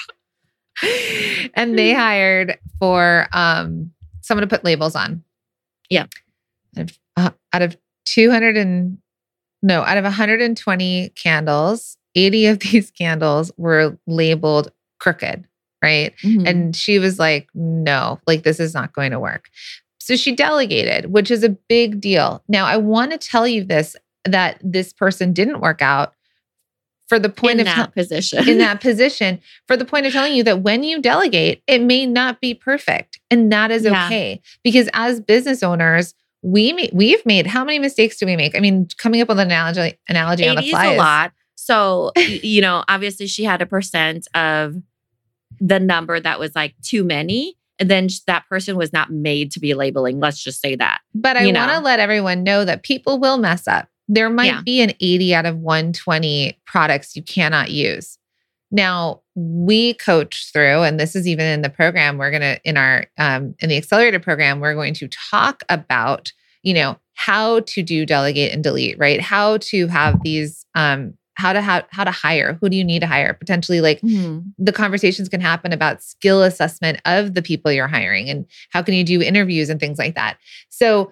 [1.54, 3.92] and they hired for um,
[4.22, 5.24] someone to put labels on.
[5.90, 6.08] Yeah.
[6.78, 8.98] Out of, uh, out of 200 and
[9.62, 15.46] no, out of 120 candles, 80 of these candles were labeled crooked,
[15.84, 16.14] right?
[16.24, 16.48] Mhm.
[16.48, 19.46] And she was like, no, like this is not going to work.
[20.00, 22.44] So she delegated, which is a big deal.
[22.50, 23.96] Now, I want to tell you this
[24.26, 26.14] that this person didn't work out
[27.10, 28.48] for the point in of that position.
[28.50, 32.06] in that position for the point of telling you that when you delegate, it may
[32.06, 34.06] not be perfect, and that is Yeah.
[34.08, 34.42] okay.
[34.64, 36.14] Because as business owners,
[36.44, 38.56] we we've made how many mistakes do we make?
[38.56, 41.32] I mean, coming up with an analogy analogy on the 80 is a lot.
[41.56, 44.76] So, you know, obviously she had a percent of
[45.60, 47.56] the number that was like too many.
[47.80, 50.20] And then that person was not made to be labeling.
[50.20, 51.00] Let's just say that.
[51.16, 53.88] But I want to let everyone know that people will mess up.
[54.08, 54.62] There might Yeah.
[54.62, 58.20] be an 80 out of 120 products you cannot use.
[58.70, 62.78] Now, we coach through, and this is even in the program, we're going to, in
[62.78, 66.32] our, um, in the accelerator program, we're going to talk about,
[66.62, 69.22] you know, how to do delegate and delete, right?
[69.22, 73.00] How to have these, um, how to how, how to hire who do you need
[73.00, 74.00] to hire potentially like
[74.60, 78.94] the conversations can happen about skill assessment of the people you're hiring and how can
[78.94, 80.38] you do interviews and things like that.
[80.70, 81.12] So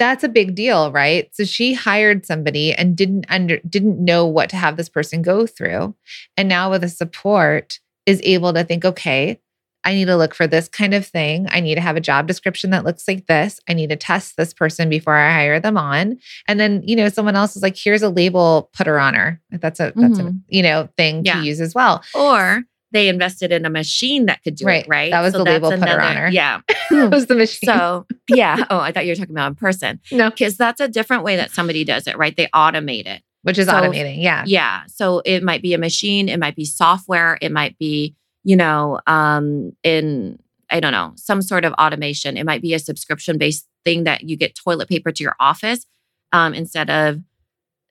[0.00, 1.28] that's a big deal, right?
[1.36, 5.46] So she hired somebody and didn't under didn't know what to have this person go
[5.46, 5.94] through.
[6.36, 9.38] And now with the support is able to think, okay,
[9.84, 11.46] I need to look for this kind of thing.
[11.50, 13.60] I need to have a job description that looks like this.
[13.68, 16.18] I need to test this person before I hire them on.
[16.48, 19.40] And then, you know, someone else is like, here's a label, put her on her.
[19.50, 20.40] That's a that's a Mhm.
[20.48, 21.36] you know thing Yeah.
[21.40, 22.02] to use as well.
[22.14, 24.84] Or they invested in a machine that could do Right.
[24.84, 25.10] it, right?
[25.10, 26.28] That was the label that's put her on her.
[26.30, 26.60] Yeah.
[26.90, 27.68] That was the machine.
[27.68, 28.64] So, yeah.
[28.68, 31.36] Oh, I thought you were talking about in person no, because that's a different way
[31.36, 32.36] that somebody does it, right?
[32.36, 33.22] They automate it.
[33.42, 34.20] which is So- automating.
[34.22, 34.42] Yeah.
[34.46, 34.82] Yeah.
[34.88, 39.00] So it might be a machine, it might be software, it might be, you know,
[39.06, 40.38] um, in
[40.72, 42.36] I don't know, some sort of automation.
[42.36, 45.84] It might be a subscription based thing that you get toilet paper to your office
[46.32, 47.20] um, instead of,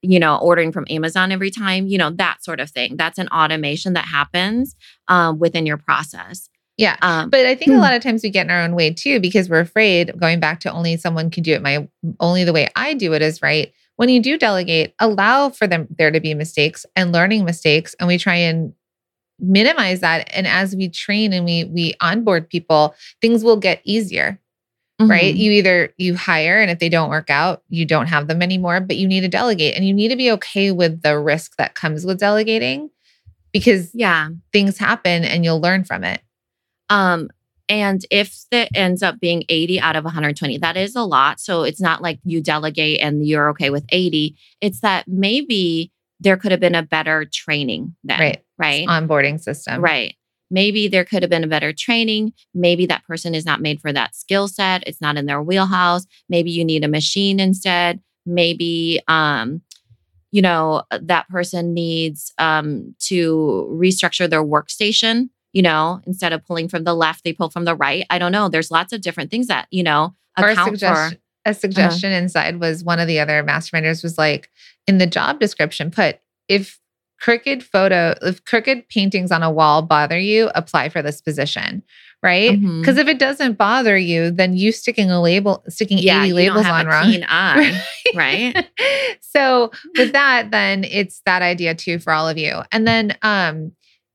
[0.02, 2.96] you know, ordering from Amazon every time, you know, that sort of thing.
[2.98, 4.76] That's an automation that happens
[5.08, 6.50] um, within your process.
[6.78, 6.96] Yeah.
[7.02, 7.82] Um, But I think a Hmm.
[7.82, 10.62] lot of times we get in our own way too because we're afraid going back
[10.62, 11.88] to only someone can do it my
[12.22, 13.74] only the way I do it is right.
[13.98, 18.08] When you do delegate, allow for them there to be mistakes and learning mistakes and
[18.08, 18.72] we try and
[19.42, 24.40] minimize that and as we train and we we onboard people, things will get easier,
[25.00, 25.34] right?
[25.34, 25.38] mhm.
[25.38, 28.80] You either you hire and if they don't work out, you don't have them anymore,
[28.82, 31.76] but you need to delegate and you need to be okay with the risk that
[31.76, 32.90] comes with delegating
[33.54, 34.30] because Yeah.
[34.52, 36.22] things happen and you'll learn from it.
[36.90, 37.30] Um,
[37.70, 41.40] and if that ends up being 80 out of 120, that is a lot.
[41.40, 44.36] So it's not like you delegate and you're okay with 80.
[44.60, 48.20] It's that maybe there could have been a better training then.
[48.20, 48.44] Right.
[48.58, 48.88] Right.
[48.88, 49.82] onboarding system.
[49.82, 50.16] Right.
[50.52, 52.34] Maybe there could have been a better training.
[52.54, 54.84] Maybe that person is not made for that skill set.
[54.88, 56.06] It's not in their wheelhouse.
[56.28, 58.02] Maybe you need a machine instead.
[58.26, 59.62] Maybe um,
[60.32, 66.68] you know, that person needs um to restructure their workstation, you know, instead of pulling
[66.70, 68.06] from the left, they pull from the right.
[68.10, 68.50] I don't know.
[68.50, 71.50] There's lots of different things that, you know, account suggestion, for.
[71.50, 74.50] a suggestion inside was one of the other masterminders was like
[74.88, 76.80] in the job description, put if
[77.20, 81.84] crooked photo, if crooked paintings on a wall bother you, apply for this position.
[82.22, 82.60] Right.
[82.60, 86.36] Because if it doesn't bother you, then you sticking a label, sticking yeah, 80 you
[86.36, 87.24] labels on wrong.
[87.30, 87.82] eye,
[88.14, 88.68] right?
[89.22, 92.62] so with that, then it's that idea too for all of you.
[92.74, 93.72] And then um,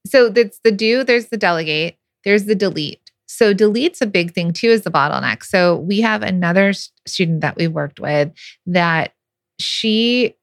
[0.06, 3.00] so that's the do, there's the delegate, there's the delete.
[3.26, 5.42] So delete's a big thing too, is the bottleneck.
[5.42, 6.72] So we have another
[7.06, 8.32] student that we worked with
[8.66, 9.14] that
[9.58, 10.34] she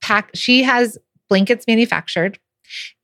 [0.00, 0.98] pack she has
[1.28, 2.38] blankets manufactured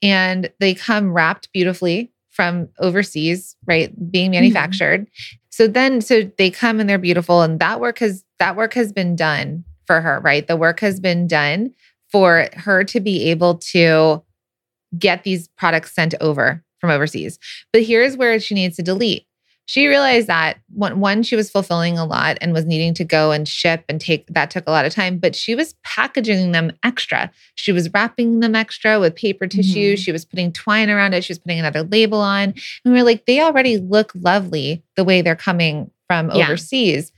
[0.03, 3.93] and they come wrapped beautifully from overseas, right?
[4.11, 4.41] Being mm-hmm.
[4.41, 5.09] manufactured.
[5.51, 8.93] So then so they come and they're beautiful and that work has that work has
[8.93, 10.47] been done for her, right?
[10.47, 11.75] The work has been done
[12.09, 14.23] for her to be able to
[14.99, 17.39] get these products sent over from overseas.
[17.73, 19.27] But here's where she needs to delete.
[19.67, 23.47] She realized that one, she was fulfilling a lot and was needing to go and
[23.47, 27.31] ship and take that took a lot of time, but she was packaging them extra.
[27.55, 29.95] She was wrapping them extra with paper tissue.
[29.95, 29.99] Mhm.
[29.99, 31.23] She was putting twine around it.
[31.23, 32.53] She was putting another label on.
[32.85, 36.47] And we are like, they already look lovely the way they're coming from Yeah.
[36.47, 37.13] overseas.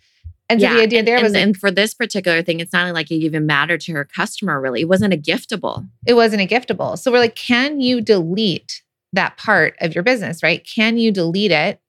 [0.51, 2.75] And so the idea and, there and, was like, and for this particular thing, it's
[2.75, 4.61] not like it even mattered to her customer.
[4.61, 5.89] Really, it wasn't a giftable.
[6.07, 6.99] it wasn't a giftable.
[6.99, 8.83] So we're like, can you delete
[9.15, 10.63] that part of your business, right?
[10.67, 11.81] Can you delete it?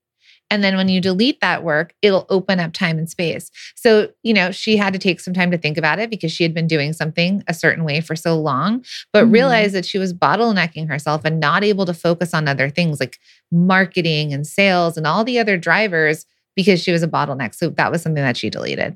[0.54, 3.49] And then when you delete that work, it'll open up time and space.
[3.74, 6.43] So, you know, she had to take some time to think about it because she
[6.43, 9.34] had been doing something a certain way for so long, but Mhm.
[9.34, 13.18] realized that she was bottlenecking herself and not able to focus on other things like
[13.51, 17.56] marketing and sales and all the other drivers because she was a bottleneck.
[17.56, 18.95] So that was something that she deleted.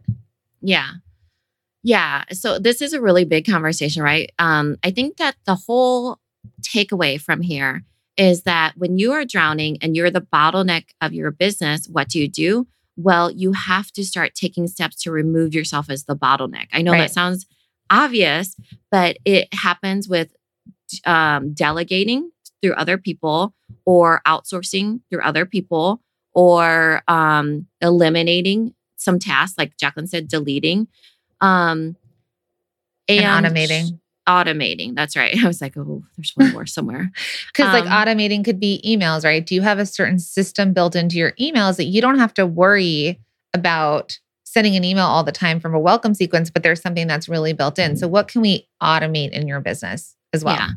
[0.61, 0.91] Yeah.
[1.81, 2.23] Yeah.
[2.33, 4.31] So this is a really big conversation, right?
[4.37, 6.19] Um, I think that the whole
[6.61, 7.83] takeaway from here
[8.17, 12.19] is that when you are drowning and you're the bottleneck of your business, what do
[12.19, 12.67] you do?
[12.95, 16.67] Well, you have to start taking steps to remove yourself as the bottleneck.
[16.73, 17.01] I know Right.
[17.01, 17.45] that sounds
[17.89, 18.55] obvious,
[18.91, 20.35] but it happens with
[21.05, 23.53] um, delegating through other people
[23.85, 26.01] or outsourcing through other people
[26.33, 30.87] or um, eliminating some tasks, like Jacqueline said, deleting.
[31.39, 31.95] Um,
[33.07, 33.99] and, and automating.
[34.27, 34.95] Automating.
[34.95, 35.35] That's right.
[35.43, 37.11] I was like, oh, there's one more somewhere.
[37.53, 39.45] Because, um, like, automating could be emails, right?
[39.45, 42.45] Do you have a certain system built into your emails that you don't have to
[42.45, 43.19] worry
[43.53, 47.27] about sending an email all the time from a welcome sequence, but there's something that's
[47.27, 47.95] really built in.
[47.95, 50.55] So, what can we automate in your business as well?
[50.55, 50.69] Yeah.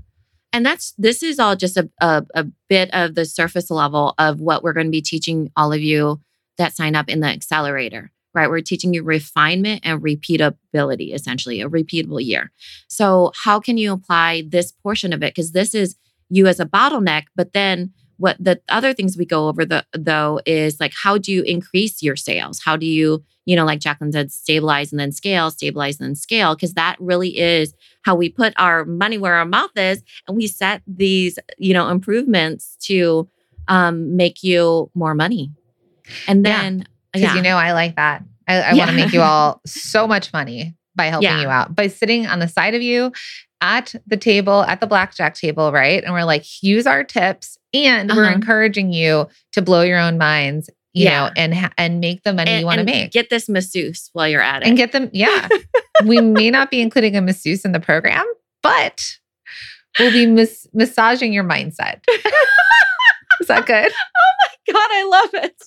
[0.52, 4.40] And that's this is all just a, a, a bit of the surface level of
[4.40, 6.20] what we're going to be teaching all of you
[6.58, 8.48] that sign up in the accelerator right?
[8.48, 12.52] We're teaching you refinement and repeatability, essentially, a repeatable year.
[12.88, 15.34] So, how can you apply this portion of it?
[15.34, 15.96] Because this is
[16.28, 20.40] you as a bottleneck, but then what the other things we go over the, though
[20.44, 24.12] is like how do you increase your sales how do you you know like jacqueline
[24.12, 27.72] said stabilize and then scale stabilize and then scale because that really is
[28.02, 31.88] how we put our money where our mouth is and we set these you know
[31.88, 33.26] improvements to
[33.68, 35.50] um, make you more money
[36.28, 37.34] and then because yeah.
[37.34, 38.74] you know i like that i, I yeah.
[38.76, 41.40] want to make you all so much money by helping yeah.
[41.40, 43.12] you out by sitting on the side of you
[43.60, 48.10] at the table at the blackjack table right and we're like use our tips and
[48.10, 48.20] uh-huh.
[48.20, 51.26] we're encouraging you to blow your own minds you yeah.
[51.26, 54.28] know and and make the money and, you want to make get this masseuse while
[54.28, 55.48] you're at it and get them yeah
[56.06, 58.24] we may not be including a masseuse in the program
[58.62, 59.18] but
[59.98, 62.00] we'll be mas- massaging your mindset
[63.40, 65.62] is that good oh my god i love it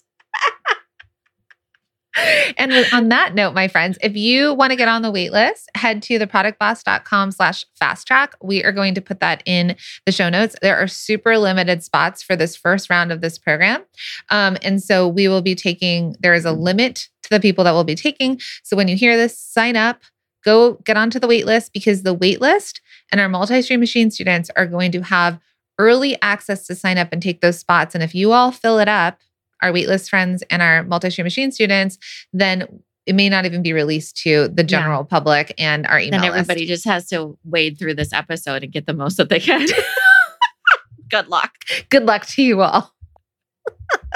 [2.58, 5.70] and on that note, my friends, if you want to get on the wait list,
[5.76, 8.36] head to theproductboss.com slash fast track.
[8.42, 10.56] We are going to put that in the show notes.
[10.62, 13.84] There are super limited spots for this first round of this program.
[14.30, 17.72] Um, and so we will be taking, there is a limit to the people that
[17.72, 18.40] will be taking.
[18.64, 20.02] So when you hear this, sign up,
[20.46, 24.52] go get onto the wait list because the wait list and our multi-stream machine students
[24.56, 25.40] are going to have
[25.80, 27.96] early access to sign up and take those spots.
[27.96, 29.20] And if you all fill it up,
[29.64, 31.98] our waitlist friends and our multi-stream machine students,
[32.34, 32.68] then
[33.06, 35.08] it may not even be released to the general yeah.
[35.18, 36.22] public and our email.
[36.22, 36.70] Then everybody list.
[36.70, 39.68] just has to wade through this episode and get the most that they can.
[41.10, 41.52] Good luck.
[41.90, 42.94] Good luck to you all.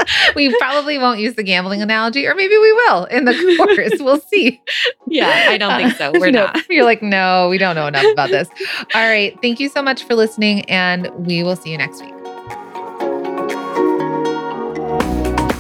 [0.36, 4.00] we probably won't use the gambling analogy, or maybe we will in the course.
[4.00, 4.62] We'll see.
[5.08, 6.10] Yeah, I don't think so.
[6.10, 6.70] Uh, We're no, not.
[6.70, 8.50] You're like, no, we don't know enough about this.
[8.94, 9.38] All right.
[9.42, 12.17] Thank you so much for listening, and we will see you next week.